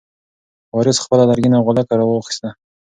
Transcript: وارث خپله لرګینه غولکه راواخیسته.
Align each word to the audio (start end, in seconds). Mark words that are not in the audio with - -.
وارث 0.75 0.97
خپله 1.03 1.23
لرګینه 1.29 1.57
غولکه 1.65 1.93
راواخیسته. 1.99 2.49